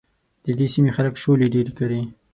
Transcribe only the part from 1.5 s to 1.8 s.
ډېرې